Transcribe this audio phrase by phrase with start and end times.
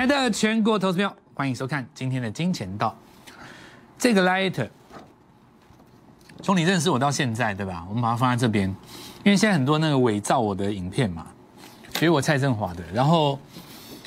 [0.00, 2.96] 亲爱的全国投资票，欢迎收看今天的金钱道。
[3.98, 4.66] 这个 Light，
[6.40, 7.84] 从你认识我到现在，对吧？
[7.86, 8.66] 我们把它放在这边，
[9.22, 11.26] 因为现在很多那个伪造我的影片嘛，
[11.98, 13.38] 学我蔡振华的，然后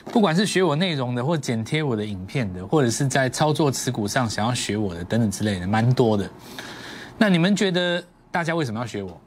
[0.05, 6.28] 不管是学我内容的，或剪贴我的影片的，或者是在操作持股上想要学我的等等之类的，蛮多的。
[7.20, 9.21] 那你们觉得大家为什么要学我？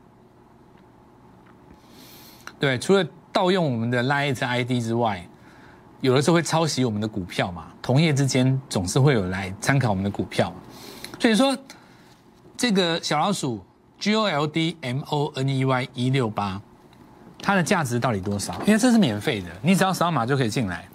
[2.59, 5.25] 对，除了盗用我们的 Light ID 之外，
[6.01, 10.53] 有的时候会抄袭我们的股票嘛，同业之间总是会有来参考我们的股票，
[11.19, 11.57] 所以说
[12.57, 13.65] 这个小老鼠
[13.99, 16.61] G O L D M O N E Y 一六八，
[17.41, 18.61] 它的价值到底多少？
[18.67, 20.87] 因为这是免费的，你只要扫码就可以进来。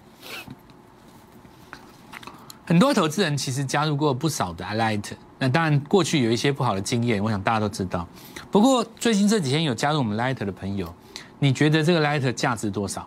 [2.63, 5.03] 很多投资人其实加入过不少的 Light，
[5.39, 8.07] 那当然过去有一些不好的经验，我想大家都知道。
[8.49, 10.93] 不过最近这几天有加入我们 Light 的朋友，
[11.39, 13.05] 你觉得这个 Light 价值多少？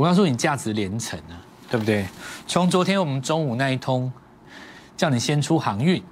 [0.00, 1.36] 我告诉你，价值连城啊，
[1.70, 2.06] 对不对？
[2.46, 4.10] 从昨天我们中午那一通，
[4.96, 6.02] 叫你先出航运，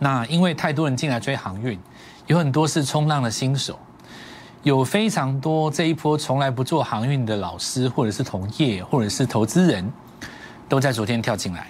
[0.00, 1.78] 那因为太多人进来追航运，
[2.26, 3.78] 有很多是冲浪的新手，
[4.64, 9.88] 有非常多这一波从来不做航运的老师，或者是同业，或者是投资人，
[10.68, 11.68] 都在昨天跳进来。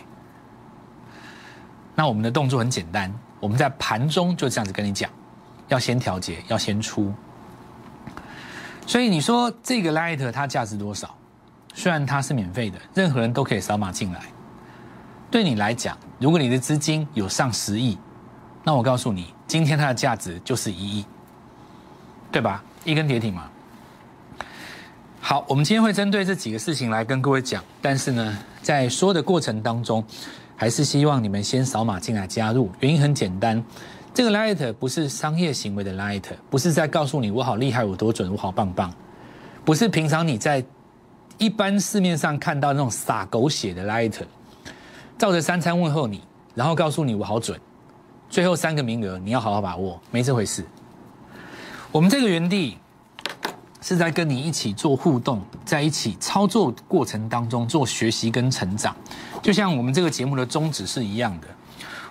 [1.94, 5.10] 那我们的动作很简单，我们在盘中就这样子跟你讲，
[5.68, 7.12] 要先调节，要先出。
[8.86, 11.14] 所以你说这个 Light 它价值多少？
[11.78, 14.20] 虽然它是免费的，任何人都可以扫码进来。
[15.30, 17.96] 对你来讲，如果你的资金有上十亿，
[18.64, 21.04] 那我告诉你，今天它的价值就是一亿，
[22.32, 22.64] 对吧？
[22.84, 23.48] 一根跌停嘛。
[25.20, 30.04] 好，我们今天会针对这几个事情来跟各位讲，但是呢，在说的过程当中，
[30.56, 32.72] 还是希望你们先扫码进来加入。
[32.80, 33.64] 原因很简单。
[34.12, 38.92] 这个 light 不是商业行为的 light，不是在告诉你我好厉害，我多准，我好棒棒，
[39.64, 40.64] 不是平常你在
[41.38, 44.12] 一般市面上看到那种撒狗血的 light，
[45.16, 46.22] 照着三餐问候你，
[46.54, 47.58] 然后告诉你我好准，
[48.28, 50.64] 最后三个名额你要好好把握，没这回事。
[51.92, 52.76] 我们这个园地
[53.80, 58.94] 是在跟你一起做互动，在一起操作过程当中做学习跟成长，
[59.40, 61.46] 就像我们这个节目的宗旨是一样的。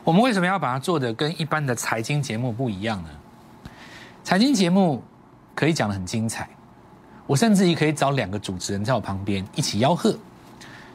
[0.04, 3.10] 我们为什么要把它做的跟一般的财经节目不一样呢？
[4.24, 5.04] 财经节目
[5.54, 6.50] 可以讲的很精彩，
[7.28, 10.18] 我甚至于可以找两个主持人在我旁边一起吆喝，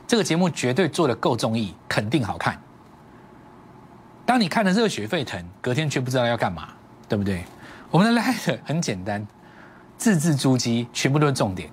[0.09, 2.59] 这个节目绝对做的够综艺，肯定好看。
[4.25, 6.69] 当你看的热血沸腾，隔天却不知道要干嘛，
[7.07, 7.45] 对不对？
[7.91, 9.27] 我们的 light 很简单，
[9.99, 11.69] 字字珠玑，全部都是重点，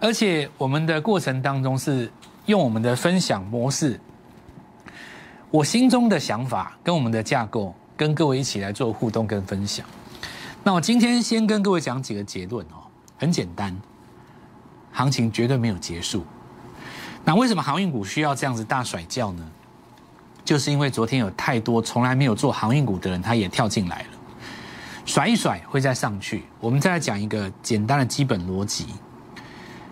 [0.00, 2.10] 而且我们的过程当中是
[2.46, 4.00] 用我们的分享模式。
[5.50, 9.84] 我心中的想法跟我们的架构，跟各位一起来做互动跟分享。
[10.64, 12.85] 那我今天先跟各位讲几个结论哦，
[13.18, 13.76] 很简单，
[14.92, 16.24] 行情绝对没有结束。
[17.24, 19.44] 那为什么航运股需要这样子大甩叫呢？
[20.44, 24.08] 就是因为昨天有太多从来没有做航运股的人，他也跳进来了，
[25.04, 26.44] 甩一甩会再上去。
[26.60, 28.86] 我们再来讲一个简单的基本逻辑：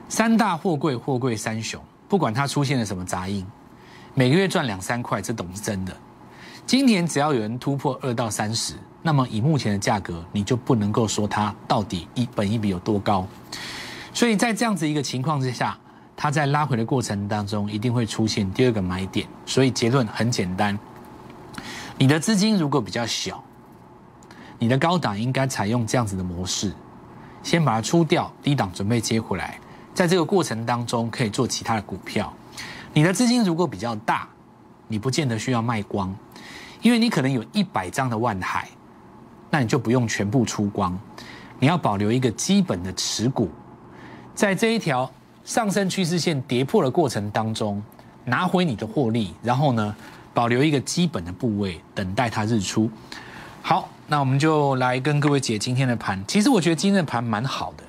[0.09, 3.45] 三大货柜，货柜三雄，不管它出现了什么杂音。
[4.15, 5.93] 每个月赚两三块，这懂是真的。
[6.67, 8.75] 今年只要有人突破二到三十，
[9.07, 13.27] 那么以目前的价格，你就不能够说它到底一本一笔有多高。
[14.15, 15.77] 所以在这样子一个情况之下，
[16.17, 19.29] 它在拉回的过程当中，一定会出现第二个买点。
[19.45, 20.79] 所以结论很简单：
[21.99, 23.45] 你的资金如果比较小，
[24.59, 26.73] 你的高档应该采用这样子的模式，
[27.43, 29.61] 先把它出掉，低档准备接回来，
[29.93, 32.33] 在这个过程当中可以做其他的股票。
[32.95, 34.27] 你的资金如果比较大，
[34.89, 36.17] 你不见得需要卖光，
[36.81, 38.69] 因为你可能有一百张的万海，
[39.55, 40.99] 那你就不用全部出光，
[41.61, 43.49] 你要保留一个基本的持股，
[44.35, 45.09] 在这一条
[45.45, 47.81] 上升趋势线跌破的过程当中，
[48.25, 49.95] 拿回你的获利，然后呢，
[50.33, 52.91] 保留一个基本的部位，等待它日出。
[53.63, 56.21] 好，那我们就来跟各位解今天的盘。
[56.27, 57.85] 其实我觉得今天的盘蛮好的，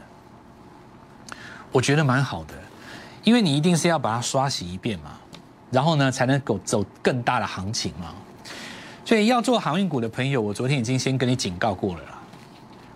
[1.72, 2.54] 我觉得蛮好的。
[3.24, 5.14] 因为你一定是要把它刷洗一遍嘛，
[5.72, 8.14] 然后呢才能够走更大的行情嘛，
[9.06, 12.20] 所以要做航运股的朋友，我昨天已经先跟你警告过了啦。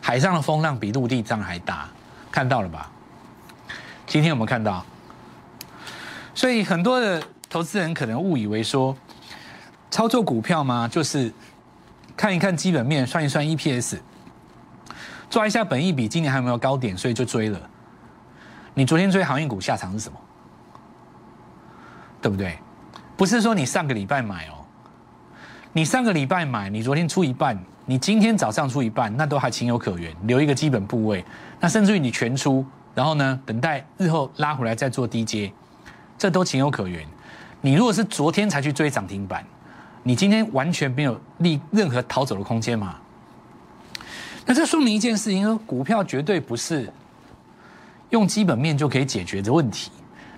[0.02, 1.88] 海上的风浪比陆地上还大，
[2.32, 2.90] 看到了吧？
[4.08, 4.84] 今天有没有看到？
[6.34, 8.98] 所以很多的投资人可能误以为说，
[9.92, 11.32] 操作股票嘛，就是
[12.18, 14.00] 看一看基本面，算一算 EPS，
[15.30, 17.60] 抓一下本益比，今年还有没有高点，所以就追了。
[18.74, 20.18] 你昨天追航运股下场是什么？
[22.20, 22.58] 对不对？
[23.16, 24.59] 不是说你上个礼拜买哦，
[25.72, 31.24] 你上个礼拜买，你昨天出一半，你今天早上出一半，那都还情有可原，留一个基本部位。
[31.60, 35.52] 那甚至于你全出，然后呢，等待日后拉回来再做低阶，
[36.18, 37.06] 这都情有可原。
[37.62, 39.46] 你如果是昨天才去追涨停板，
[40.02, 42.96] 你今天完全没有立任何逃走的空间嘛？
[44.46, 46.92] 那这说明一件事情：说股票绝对不是
[48.10, 49.92] 用基本面就可以解决的问题，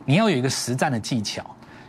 [0.03, 1.41] 你要有一个实战的技巧。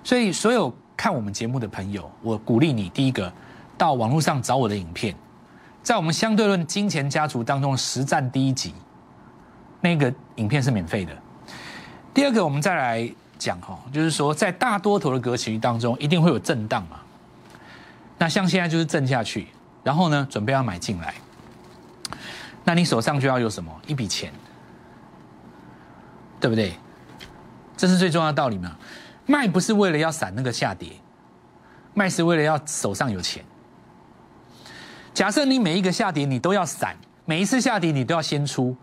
[0.05, 3.33] 所以，所有看我们节目的朋友，我鼓励你：第一个，
[3.77, 5.15] 到网络上找我的影片，
[5.83, 8.75] 在我们相对论金钱家族当中实战第一集，
[9.81, 11.13] 那个影片是免费的。
[12.15, 17.01] 第二个，我们再来讲哈，就是说在大多头的格局当中，一定会有震荡嘛。
[18.19, 19.49] 那像现在就是震下去，
[19.83, 21.15] 然后呢，准备要买进来，
[22.63, 24.33] 那你手上就要有什么一笔钱，
[26.39, 26.75] 对不对？
[27.77, 28.77] 这是最重要的道理嘛。
[29.27, 30.91] 卖不是为了要闪那个下跌，
[31.95, 33.45] 卖是为了要手上有钱。
[35.15, 38.77] 假设你每一个下跌你都要闪，每一次下跌你都要先出，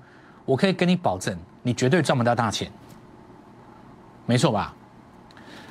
[0.45, 2.71] 我可以跟你保证，你绝对赚不到大钱，
[4.25, 4.73] 没错吧？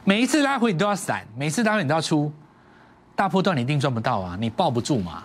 [0.05, 2.33] 每一次拉回你都要闪，每次拉回你都要出，
[3.15, 5.23] 大波段你一定赚不到啊，你抱不住嘛。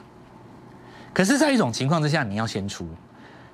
[1.13, 2.87] 可是，在一种情况之下，你要先出。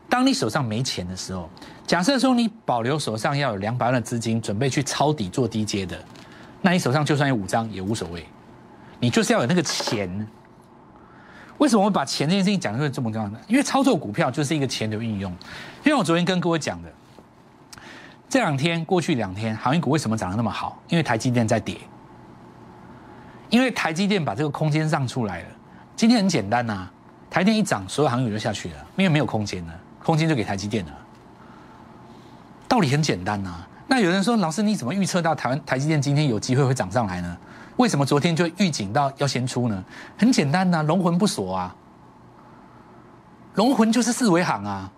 [0.09, 1.47] 当你手上没钱的时候，
[1.85, 5.97] 假设说你保留手上要有两百万的资金，准备去抄底做低阶的，
[6.61, 8.25] 那你手上就算有五张也无所谓，
[8.99, 10.27] 你就是要有那个钱。
[11.59, 13.37] 为什么我把钱这件事情讲的会这么重要呢？
[13.47, 15.29] 因为操作股票就是一个钱的运用。
[15.83, 16.89] 因为我昨天跟各位讲的，
[18.29, 20.81] 这两天过去两天航运股为什么涨得那么好？
[20.87, 21.77] 因为台积电在跌，
[23.49, 25.47] 因为台积电把这个空间让出来了。
[25.95, 26.89] 今天很简单呐，
[27.29, 29.78] 台电一涨，所有航运股就下去了，因为没有空间了。
[30.03, 30.91] 空间就给台积电了，
[32.67, 33.65] 道理很简单呐。
[33.87, 37.37] 那有人说，老师你怎么预测到台湾台积电今天有机会会涨上来呢？
[37.77, 39.83] 为什么昨天就预警到要先出呢？
[40.17, 41.75] 很简单呐，龙魂不锁啊，
[43.55, 44.91] 龙魂就是四维行啊，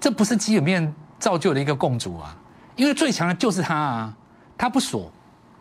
[0.00, 2.36] 这不是基本面造就的一个共主啊，
[2.76, 4.14] 因为最强的就是它啊，
[4.58, 5.10] 它不锁，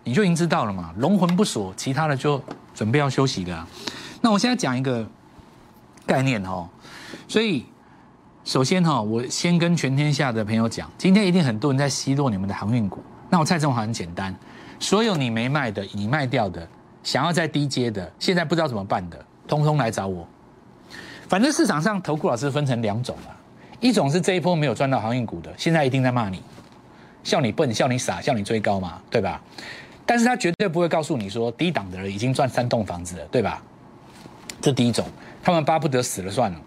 [0.04, 2.42] 你就已经知道了嘛，龙魂不锁，其他的就
[2.74, 3.66] 准备要休息的。
[4.20, 5.08] 那我现在讲一个
[6.06, 6.68] 概念哦。
[7.28, 7.66] 所以，
[8.44, 13.04] 首先哈，我先跟全天下的朋友讲，今天一定很多人在奚落你们的航运股。
[13.30, 14.36] 那我蔡正华很简单，
[14.80, 16.68] 所有你没卖的、你卖掉的、
[17.04, 20.28] 想要在低阶的、现在不知道怎么办的，通通来找我。
[21.28, 23.34] 反正市场上投顾老师分成两种啊，
[23.80, 26.44] 一种是这一波没有赚到航运股的，现在一定在骂你，
[27.24, 29.42] 笑你笨、笑你傻、笑你追高嘛，对吧？
[30.06, 33.64] 但是他绝对不会告诉你说低档的人已经赚三栋房子了，对吧？
[34.62, 35.08] 这第一种，
[35.44, 36.60] 他们巴不得死了算了。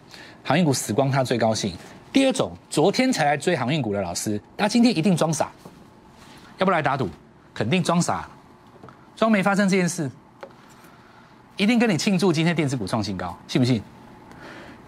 [0.44, 1.74] 航运股死光，他最高兴。
[2.12, 5.50] 第二种，昨天才来追航运股的老师，他今天一定装傻，
[6.58, 7.08] 要不来打赌，
[7.52, 8.28] 肯定装傻，
[9.16, 10.10] 装没发生这件事，
[11.56, 13.82] 一定跟你庆祝今天电子股创新高，信不信？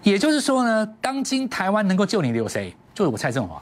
[0.01, 2.73] 也就是说呢，当今台湾能够救你的有谁？
[2.93, 3.61] 就是我蔡振华。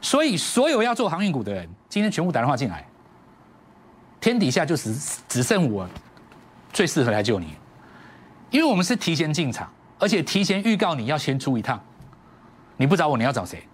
[0.00, 2.84] 所以，所有要做航运股的人，今天全部打电话进来，
[4.20, 4.94] 天底下就只
[5.28, 5.88] 只剩我
[6.72, 7.54] 最适合来救你。
[8.52, 9.68] 因为我们是提前进场，
[9.98, 11.82] 而且提前预告你要先出一趟，
[12.76, 13.66] 你不找我，你要找谁？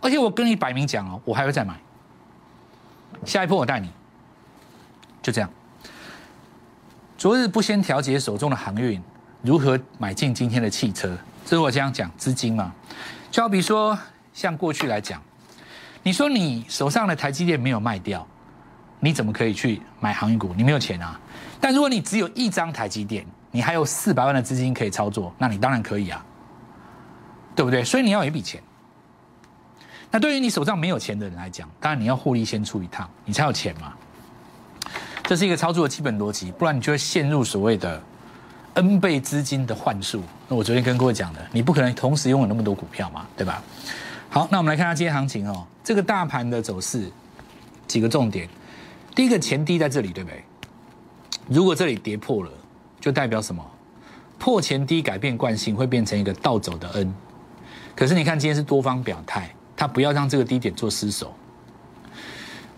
[0.00, 1.74] 而且我跟你摆明讲哦，我还会再买，
[3.24, 3.90] 下一波我带你，
[5.20, 5.50] 就这样。
[7.18, 9.02] 昨日不先调节手中的航运，
[9.42, 11.18] 如何买进今天的汽车？
[11.44, 12.72] 这是我这样讲资金嘛？
[13.32, 13.98] 就好比说，
[14.32, 15.20] 像过去来讲，
[16.04, 18.24] 你说你手上的台积电没有卖掉，
[19.00, 20.54] 你怎么可以去买航运股？
[20.56, 21.18] 你没有钱啊。
[21.60, 26.26] 但如果你只有一张台积电，你还有四百万的资金可以操作，那你当然可以啊，
[27.54, 27.84] 对不对？
[27.84, 28.60] 所以你要有一笔钱。
[30.10, 33.92] 那对于你手上没有钱的人来讲，当然你要获利先出一趟，你才有钱嘛。
[35.22, 38.02] 这是一个操作的基本逻辑，不然你就会陷入所谓的
[38.72, 40.24] N 倍资金的幻术。
[40.48, 43.62] 那我昨天跟各位讲的，你不可能同时拥有那么多股票嘛，对吧？
[44.30, 47.08] 好，那我们来看下今天行情哦，这个大盘的走势
[47.86, 48.48] 几个重点。
[49.14, 50.42] 第一个前低在这里，对不对？
[51.48, 52.50] 如果这里跌破了。
[53.04, 53.62] 就代表什么？
[54.38, 57.14] 破前低改变惯性，会变成一个倒走的 N。
[57.94, 61.34] 可是你看，今天是多方表态，他不要让这个低点做失守。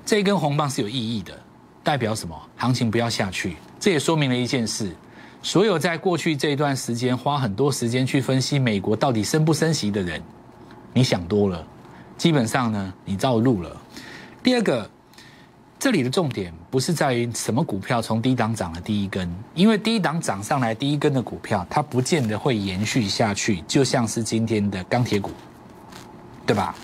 [0.05, 1.33] 这一根红棒是有意义的，
[1.85, 2.37] 代表什么？
[2.57, 3.55] 行情不要下去。
[3.79, 4.91] 这也说明了一件事：
[5.43, 10.21] 所有在过去这一段时间花很多时间去分析美国到底升不升息的人，
[10.93, 11.65] 你想多了。
[12.19, 13.81] 基本上呢，你绕路了。
[14.43, 14.91] 第二个。
[15.79, 25.31] 这里的重点不是在于什么股票从低档涨了第一根，因为低档涨上来第一根的股票，它不见得会延续下去，就像是今天的钢铁股，
[26.47, 26.75] 对吧？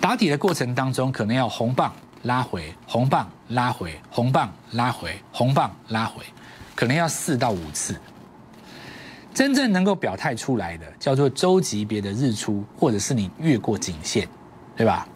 [0.00, 1.92] 打底的过程当中，可能要红棒
[2.22, 6.24] 拉回，红棒拉回，红棒拉回，红棒拉回，
[6.74, 7.94] 可能要四到五次。
[9.32, 14.28] 真正能够表态出来的，叫做周级别的日出，或者是你越过颈线，
[14.76, 15.06] 对吧？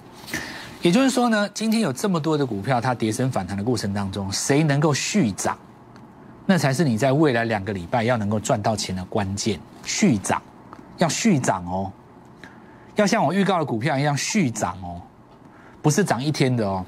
[0.86, 5.58] 也就是说呢，今天有这么多的股票，它跌升反弹的过程当中，谁能够续涨，
[6.46, 9.58] 那才是你在未来两个礼拜要能够赚到钱的关键。
[9.82, 10.40] 续涨，
[10.98, 11.90] 要续涨哦，
[12.94, 15.02] 要像我预告的股票一样续涨哦，
[15.82, 16.86] 不是涨一天的哦。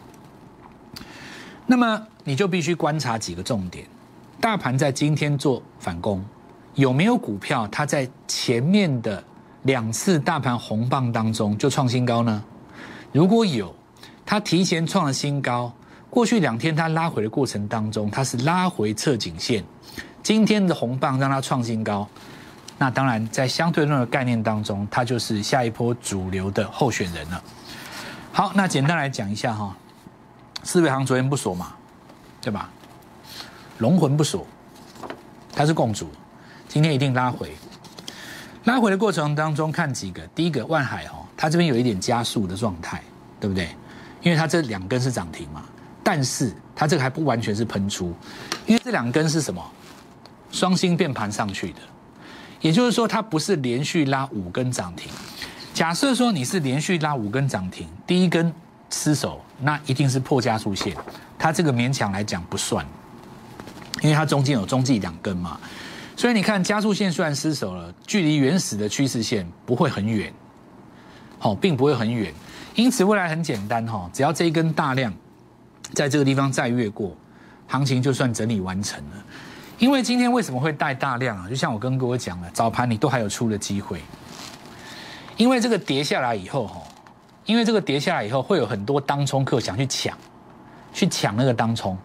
[1.66, 3.84] 那么你就必须观察几个重点：
[4.40, 6.24] 大盘在今天做反攻，
[6.74, 9.20] 有没有股票它在前面的
[9.64, 12.44] 两次大盘红棒当中就创新高呢？
[13.10, 13.74] 如果有，
[14.30, 15.72] 它提前创了新高。
[16.10, 19.64] 过去两天它拉回的过程当中，它是拉回测颈线。
[20.22, 22.06] 今天的红棒让它创新高，
[22.76, 27.42] 那当然在相对论的概念当中，它就是下一波主流的候选人了。
[28.30, 29.74] 好，那简单来讲一下哈。
[30.62, 31.72] 四维行昨天不锁嘛，
[32.42, 32.68] 对吧？
[33.78, 34.46] 龙魂不锁，
[35.54, 36.10] 它是共主，
[36.68, 37.50] 今天一定拉回。
[38.64, 43.02] 拉回的过程当中看几个，第一个万海哦，它这边有一点加速的状态，
[43.40, 43.70] 对不对？
[44.22, 45.64] 因为它这两根是涨停嘛，
[46.02, 48.14] 但是它这个还不完全是喷出，
[48.66, 49.62] 因为这两根是什么？
[50.50, 51.80] 双星变盘上去的，
[52.60, 55.10] 也就是说它不是连续拉五根涨停。
[55.74, 58.52] 假设说你是连续拉五根涨停，第一根。
[58.90, 60.96] 失手，那一定是破加速线，
[61.38, 62.82] 它这个勉强来讲不算，
[64.00, 65.60] 因为它中间有中继两根嘛，
[66.16, 70.32] 所以你看加速线虽然失手了，距离原始的趋势线不会很远，
[71.38, 72.32] 好，并不会很远，
[72.78, 75.12] 因此未来很简单哈，只要这一根大量
[75.94, 77.12] 在这个地方再越过，
[77.66, 79.16] 行情就算整理完成了。
[79.78, 81.48] 因为今天为什么会带大量啊？
[81.48, 84.00] 就像我跟各位讲了，早盘你都还有出的机会，
[85.36, 86.80] 因为这个跌下来以后哈。
[87.46, 90.16] 因为这个跌下来以后，会有很多当冲客想去抢，
[90.92, 91.98] 去抢那个当冲，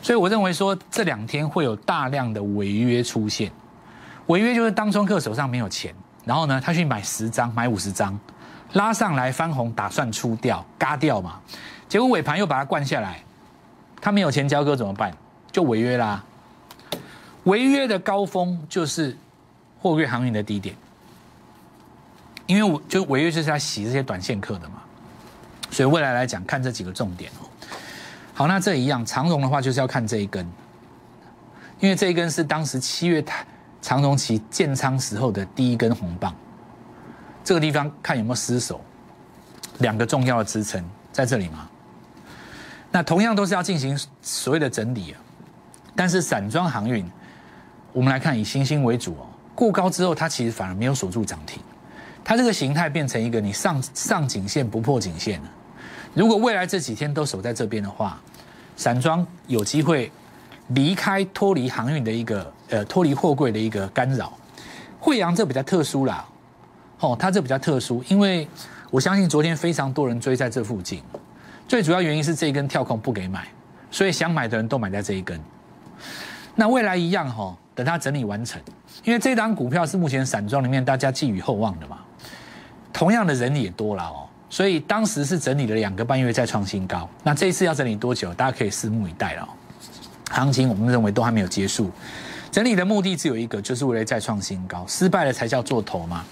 [0.00, 3.50] 所以我认为说这两天会有大量的违约出现。
[4.26, 5.92] 违约就是当冲客手上没有钱，
[6.24, 8.16] 然后呢，他去买十张、买五十张，
[8.72, 11.40] 拉上来翻红，打算出掉、嘎掉嘛，
[11.88, 13.22] 结果尾盘又把它灌下来，
[14.00, 15.12] 他没有钱交割怎么办？
[15.50, 16.24] 就违约啦。
[17.44, 19.16] 违约的高峰就是
[19.80, 20.74] 货柜航运的低点。
[22.46, 24.82] 因为我就违约就是要洗这些短线客的嘛，
[25.70, 27.46] 所以未来来讲看这几个重点哦。
[28.34, 30.44] 好，那这一样长荣的话就是要看这一根，
[31.78, 33.46] 因为这一根是当时七月台
[33.80, 36.34] 长荣期建仓时候的第一根红棒，
[37.50, 38.80] 这个地方看有没有失守，
[39.78, 41.68] 两个重要的支撑在这里吗。
[42.92, 45.18] 那同样都是要进行所谓的整理啊，
[45.96, 47.04] 但是散装航运，
[47.92, 51.60] 我们来看以星星为主哦，过高之后它其实反而没有锁住涨停。
[52.22, 55.50] 它这个形态变成一个你上上颈线不破颈线了。
[56.14, 58.20] 如果未来这几天都守在这边的话，
[58.76, 60.12] 散装有机会
[60.68, 64.32] 离开脱离航运的一个呃脱离货柜的一个干扰。
[65.00, 66.24] 惠阳这比较特殊啦，
[67.00, 68.46] 哦，它这比较特殊，因为
[68.90, 71.02] 我相信昨天非常多人追在这附近，
[71.66, 73.48] 最主要原因是这一根跳空不给买，
[73.90, 75.40] 所以想买的人都买在这一根。
[76.54, 78.60] 那未来一样哈，等它整理完成，
[79.02, 81.98] 因为这张股票是目前散装里面大家寄予厚望的嘛。
[82.92, 87.08] 同样的人也多了哦，所以当时是整理了两个半月再创新高。
[87.22, 88.34] 那这一次要整理多久？
[88.34, 89.48] 大家可以拭目以待了。
[90.30, 91.90] 行情我们认为都还没有结束，
[92.52, 94.84] 整理的目的只有一个，就是为了再创新高。
[94.86, 96.24] 失败了才叫做头嘛。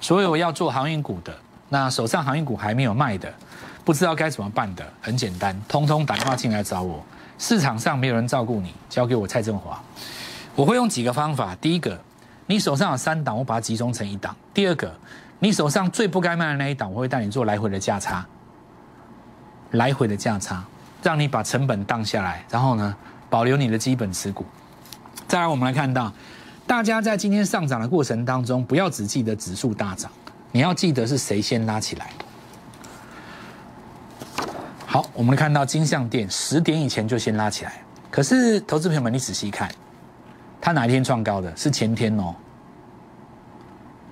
[0.00, 1.36] 所有要做航运股的，
[1.68, 3.32] 那手上航运股还没有卖的，
[3.84, 7.04] 不知道该怎么办的，很简单，通通打电话进来找我。
[7.38, 9.80] 市场上没有人照顾你，交给我蔡振华，
[10.54, 11.54] 我会用几个方法。
[11.60, 11.98] 第一个，
[12.46, 14.34] 你手上有三档，我把它集中成一档。
[14.52, 14.92] 第二个。
[15.40, 18.26] 你手上最不该卖的那一档，我会带你做来回的价差，
[19.70, 20.64] 来回的价差，
[21.00, 22.96] 让你把成本荡下来，然后呢，
[23.30, 24.44] 保留你的基本持股。
[25.28, 26.12] 再来，我们来看到，
[26.68, 30.12] 大家在今天上涨的过程当中，不要只记得指数大涨，
[30.52, 32.10] 你要记得是谁先拉起来。
[34.86, 39.70] 好，我们看到金相店十点以前就先拉起来，可是投资朋友们，你仔细看，
[40.60, 41.56] 它哪一天创高的？
[41.56, 42.34] 是前天哦，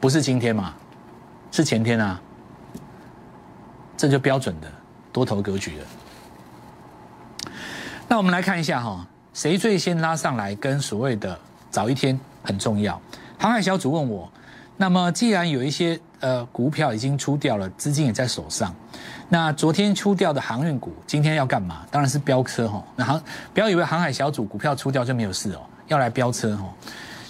[0.01, 0.73] 不是今天嘛？
[1.53, 2.19] 是前天啊，
[3.99, 4.73] 这就标准的
[5.13, 5.87] 多头格局了。
[8.09, 10.55] 那我们来看一下哈，谁最先拉上来？
[10.55, 11.39] 跟所谓的
[11.71, 13.01] 早一天很重要。
[13.39, 14.31] 航海小组问我，
[14.77, 18.75] 那么既然有一些呃股票已经出掉了，资金也在手上，
[19.29, 21.85] 那昨天出掉的航运股今天要干嘛？
[21.91, 22.83] 当然是飙车哈。
[22.95, 23.21] 那航
[23.53, 26.73] 不要以为航海小组股票出掉就没有事哦，要来飙车哈。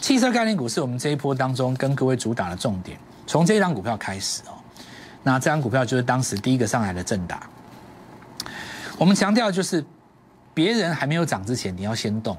[0.00, 2.98] 汽车概念股是我们这一波当中跟各位主打的重点。
[3.26, 4.54] 从这张股票开始哦，
[5.24, 7.40] 那这张股票就是当时第一个上来的正达。
[8.96, 9.84] 我们强调就是，
[10.54, 12.36] 别人还没有涨之前，你要先动。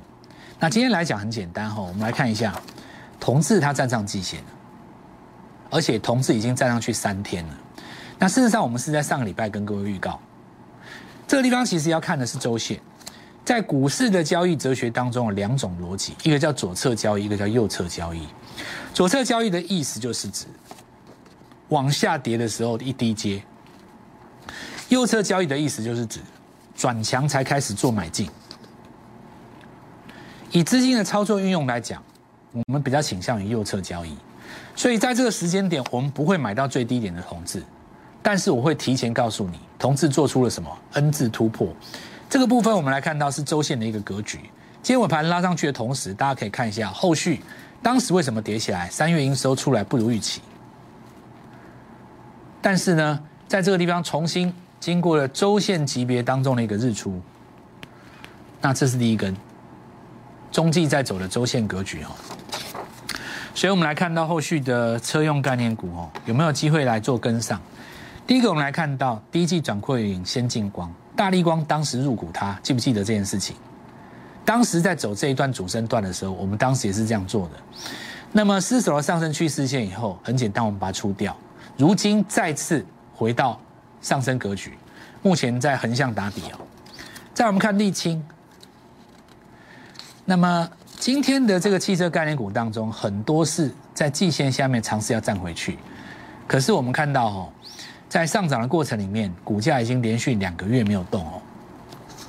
[0.59, 2.59] 那今天来讲很简单哈，我们来看一下，
[3.19, 4.41] 同志它站上季线，
[5.69, 7.53] 而且同志已经站上去三天了。
[8.17, 10.19] 那事实上，我们是在上个礼拜跟各位预告，
[11.27, 12.79] 这个地方其实要看的是周线。
[13.45, 18.27] 在股市的交易哲学当中有两种逻辑，一个叫左侧交易，一个叫右侧交易。
[18.93, 20.47] 左侧交易的意思就是指
[21.69, 23.39] 往下跌的时候一低接；
[24.89, 26.19] 右侧交易的意思就是指
[26.75, 28.29] 转强才开始做买进。
[30.51, 32.01] 以资金的操作运用来讲，
[32.53, 34.15] 我们比较倾向于右侧交易，
[34.75, 37.63] 所以在这个时间点，我们不会买到最低点的同志，
[38.21, 41.67] 但是我会提前告诉你，同志做出了什么 N 字突破。
[42.29, 44.39] 这个部分我们来看到是周线的一个格局。
[44.81, 47.41] 今尾盘拉上去的同时，大家可以看一下后续，
[47.81, 48.89] 当时为什么跌起来？
[48.89, 50.41] 三月营收出来不如预期，
[52.61, 57.19] 但是呢，在这个地方重新经过了周线级别当中的一个日出，
[58.61, 59.35] 那这是第一根，
[60.51, 62.11] 中继在走的周线格局哦。
[63.53, 67.59] 所以我们来看到后续的车用概念股哦，有没有机会来做跟上？
[68.25, 70.93] 第一个我们来看到第一季转扩云先进光。
[71.15, 73.55] 大力光当时入股，它记不记得这件事情？
[74.45, 77.53] 当时在走这一段主升段的时候，我们当时也是这样做的。
[78.31, 81.35] 那么失守了上升趋势线以后，很简单，我们把它出掉。
[81.75, 82.85] 如今再次
[83.15, 83.59] 回到
[84.01, 84.77] 上升格局，
[85.23, 86.59] 目前在横向打底哦。
[87.33, 88.23] 再我们看沥青，
[90.29, 90.69] 那么
[90.99, 95.79] 今天的这个汽车概念股当中，很多是在季线下面尝试要站回去，
[96.45, 97.49] 可是我们看到哦。
[98.09, 101.41] 在上涨的过程里面，股价已经连续两个月没有动哦。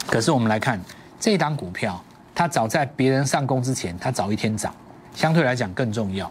[0.06, 0.80] 可是我们来看
[1.18, 2.00] 这档股票，
[2.36, 4.72] 它早在别人上攻之前，它早一天涨，
[5.14, 6.30] 相对来讲更重要。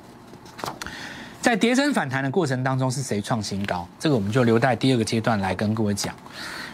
[1.48, 3.88] 在跌升反弹的过程当中，是谁创新高？
[3.98, 6.14] 这个我们就留待第二个阶段来跟各位讲。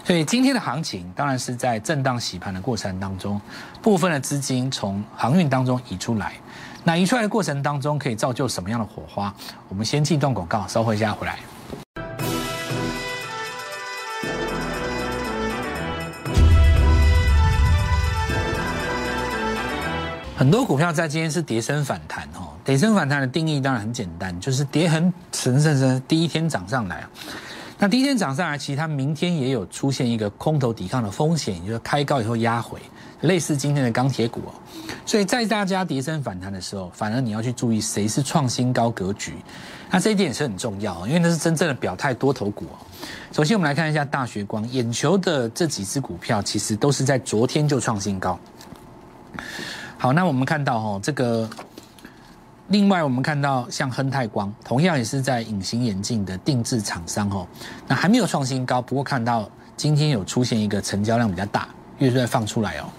[0.04, 3.40] 所以今天的行情当然是在震荡洗盘的过程当中，
[3.84, 6.34] 部分的资金从航运当中移出来。
[6.84, 9.32] 那移出来的过程当中，可以造就什么样的火花？
[9.70, 11.38] 我们先进段广告，稍后一下回来。
[20.44, 27.02] 很多股票在今天是跌升反弹哦，跌升反弹的定义当然很简单，就是跌很神神神第一天涨上来，
[27.80, 32.78] 那第一天涨上来，其实它明天也有出现一个空头抵抗的风险，也就是开高以后压回，
[33.22, 34.52] 类似今天的钢铁股哦。
[35.06, 39.36] 所以在大家跌升反弹的时候，反而你要去注意谁是创新高格局，
[39.90, 42.76] 那这一点也是很重要，因为那是真正的表态多头股哦。
[43.32, 48.38] 首先我们来看一下大学光，眼球的这几只股票其实都是在昨天就创新高。
[50.04, 51.50] 好，那我们看到哈，这个
[52.68, 57.48] 另外我们看到像亨泰光，同样也是在隐形眼镜的定制厂商哦，
[57.88, 62.90] 那还没有创新高，不过看到今天有出现一个成交量比较大，月在放出来哦，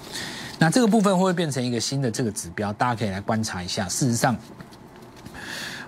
[0.58, 2.72] 那这个部分会不会变成一个新的这个指标？
[2.72, 3.86] 大家可以来观察一下。
[3.86, 4.34] 事实上，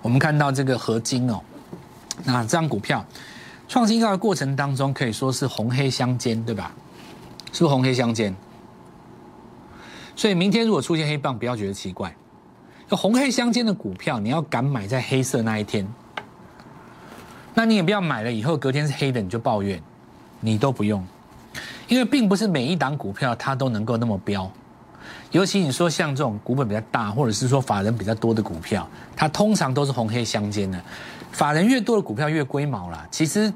[0.03, 1.41] 我们看到这个合金哦，
[2.25, 3.03] 那这张股票
[3.67, 6.75] 创新高的过程当中，可以说是红黑相间，对吧？
[7.53, 8.37] 是不是红黑相间？
[10.17, 12.13] 所以明天如果出现黑棒，不要觉得奇怪。
[12.89, 15.87] 红黑相间的股票，你要敢买在黑色那一天，
[17.53, 19.83] 那你也不要买了以后隔天是黑的你就抱怨，
[20.41, 21.05] 你都不用，
[21.87, 24.51] 因为并不是每一档股票它都能够那么标。
[25.33, 30.81] 尤其你说像这种股本比较大，或者是说法人比较多的股票，它通常都是红黑相间的。
[31.33, 33.07] 法人越多的股票越龟毛啦。
[33.11, 33.53] 其实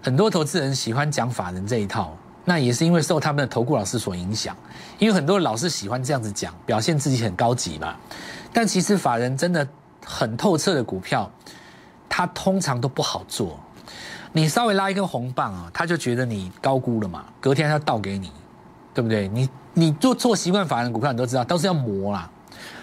[0.00, 2.16] 很多投资人喜欢讲法人这一套。
[2.44, 4.54] 那也是因为受他们的投顾老师所影响，
[4.98, 7.96] 因为很多老师喜欢这样子讲，表现自己很高级嘛。
[8.52, 9.66] 但其实法人真的
[10.04, 11.30] 很透彻的股票，
[12.08, 13.58] 他通常都不好做。
[14.32, 18.30] 你稍微拉一根红棒啊，他就觉得你高估了嘛，隔天他倒给你，
[18.92, 19.26] 对不对？
[19.28, 22.30] 你你做做习惯法人股票，你都知道都是要磨啦，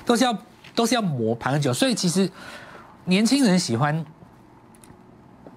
[0.05, 0.37] 都是要
[0.73, 1.71] 都是要磨盘很久。
[1.71, 2.29] 所以其实
[3.05, 4.03] 年轻人喜欢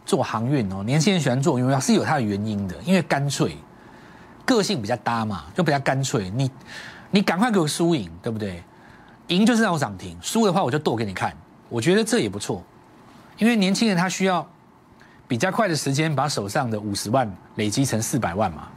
[0.05, 3.57] 做航运哦，年轻人喜欢做，因为是有它的原因的，因为干脆。
[4.45, 6.31] 个性比较搭嘛，就比较干脆。
[6.31, 6.51] 你，
[7.11, 8.63] 你赶快给我输赢，对不对？
[9.29, 11.35] 赢就是让我涨停，输的话我就剁给你看。
[11.71, 12.63] 我觉得这也不错，
[13.39, 14.47] 因为年轻人他需要
[15.27, 18.69] 比较快的时间把手上的五十万累积成四百万嘛。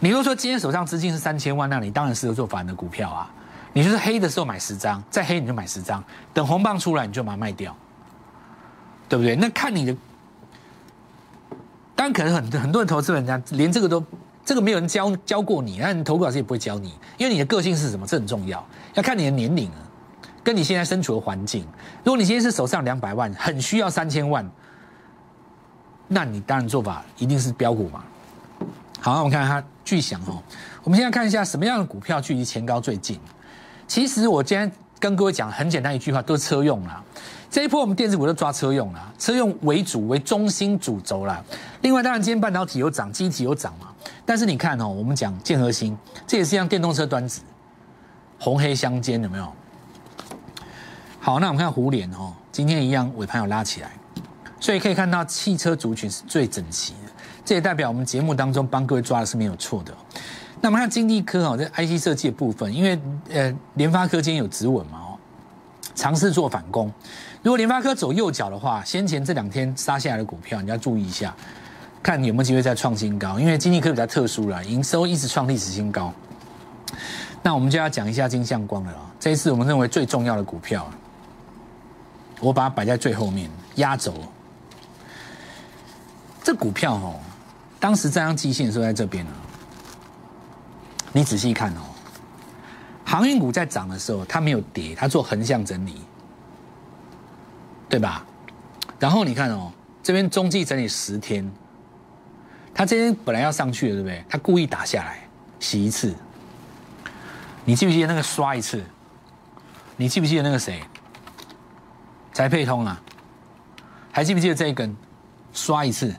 [0.00, 3.30] 你如果说今天手上资金是三千万，那你当然适合做反的股票啊。
[3.74, 7.76] 你就是黑的时候买十张，再黑你就买十张，等红棒出来你就把它卖掉，
[9.08, 9.36] 对不对？
[9.36, 9.94] 那看你的，
[11.94, 14.02] 当然可能很很多人投资人家连这个都。
[14.44, 18.06] 这个没有人教教过你，那你投顾老师也不会教你，因为你的个性是什么？
[18.06, 19.78] 这很重要，要看你的年龄啊，
[20.42, 21.64] 跟你现在身处的环境。
[22.02, 24.48] 如果你今天是手上两百万，很需要三千万，
[26.08, 28.02] 那你当然做法一定是标股嘛。
[29.00, 30.42] 好，我们看它巨响哦。
[30.82, 33.20] 我们现在看一下什么样的股票距离前高最近。
[33.86, 37.00] 其实我今天跟各位讲很简单一句话，都是车用啦。
[37.48, 41.44] 这一波我们电子股都抓车用啦，车用为主为中心主轴啦。
[41.82, 43.88] 另外，当然今天半导体有涨，机体有涨嘛。
[44.24, 47.42] 但是你看哦，我们讲建核心，这也是像电动车端子，
[48.38, 49.52] 红黑相间，有没有？
[51.20, 53.90] 好，那我们看胡联哦，今天一样尾盘有拉起来，
[54.58, 57.12] 所以可以看到汽车族群是最整齐的，
[57.44, 59.94] 这也代表我们节目当中帮各位抓的是没有错的。
[60.60, 65.18] 那么看金地科哦，这 IC 设计的部分，因为呃联发科今天有止稳嘛哦，
[65.94, 66.92] 尝试做反攻。
[67.42, 71.34] 如果联发科走右脚的话，先前这两天杀下来的股票，你要注意一下，
[72.02, 73.38] 看有没有机会再创新高。
[73.38, 76.12] 因为经济科比较特殊了，营收一直创历史新高。
[77.42, 78.94] 那我们就要讲一下金相光了。
[79.18, 80.90] 这一次我们认为最重要的股票，
[82.40, 84.14] 我把它摆在最后面压轴。
[86.42, 87.20] 这股票哦，
[87.78, 89.32] 当时站上基线的时候在这边啊，
[91.12, 91.82] 你仔细看哦，
[93.04, 96.02] 航运股在涨的时候，它没有跌，它做横向整理。
[97.88, 98.24] 对吧？
[98.98, 99.70] 然后你看哦，
[100.02, 101.46] 这边中继整理十天，
[102.74, 104.24] 他今天本来要上去的，对不对？
[104.28, 105.18] 他故意打下来，
[105.60, 106.14] 洗一次。
[107.64, 108.82] 你记不记得那个刷一次？
[109.96, 110.82] 你记不记得那个谁？
[112.32, 113.00] 翟配通啊？
[114.10, 114.96] 还记不记得这一根
[115.52, 116.14] 刷一次？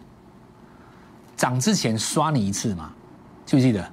[1.36, 2.94] 涨之前刷你一次嘛？
[3.46, 3.92] 记不记得？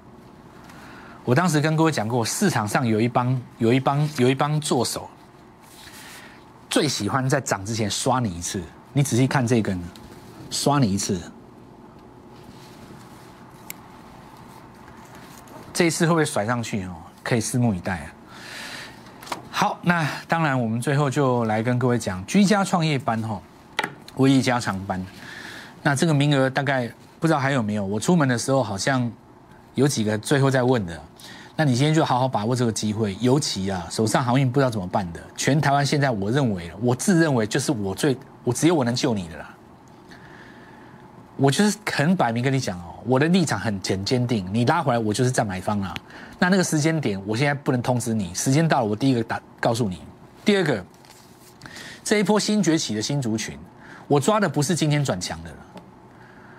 [1.25, 5.09] 我当时跟各位讲过，市场上有一帮有一帮有一帮做手。
[6.69, 9.81] 最喜欢在涨之前刷你一次，你仔细看这根，
[10.51, 11.21] 刷你一次，
[15.73, 16.95] 这一次会不会甩上去哦？
[17.23, 18.07] 可以拭目以待啊。
[19.51, 23.41] 好，那当然我们最后就来跟各位讲居家创业班哈，
[24.17, 25.05] 微一加长班。
[25.83, 27.85] 那这个名额大概不知道还有没有？
[27.85, 29.11] 我出门的时候好像
[29.75, 31.01] 有几个最后在问的。
[31.57, 39.55] 那你今天就好好把握这个机会，尤其啊，手上航运不知道怎么办的，全台湾现在我认为，我自认为就是我最，我只有我能救你的啦。
[41.41, 45.95] 我就是很摆明跟你讲哦，我的立场很很坚定，你拉回来我就是在买方啊。
[46.39, 50.03] 那那个时间点，我现在不能通知你，时间到了，我第一个打告诉你。
[50.45, 50.85] 第二个，
[52.05, 53.59] 这一波新崛起的新族群，
[54.07, 55.57] 我抓的不是今天转强的了，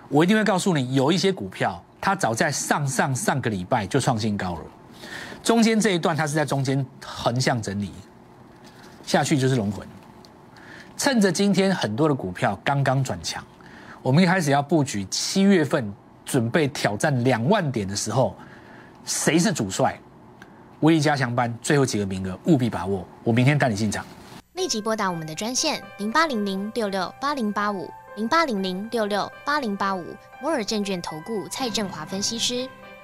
[0.08, 4.62] 我一定会告诉你，有一些股票，它早在上上上个礼拜就创新高了。
[5.44, 7.92] 中间这一段，它是在中间横向整理，
[9.06, 9.86] 下去就是龙魂。
[10.96, 13.44] 趁着今天很多的股票刚刚转强，
[14.02, 15.92] 我们一开始要布局七月份
[16.24, 18.34] 准备挑战两万点的时候，
[19.04, 19.96] 谁是主帅？
[20.80, 24.04] 威力加强班最后几个名额务必把握，我明天带你进场。
[24.54, 30.04] 立即拨打我们的专线零八零零六六八零八五零八零零六六八零八五
[30.40, 32.68] 摩尔证券投顾蔡振华分析师。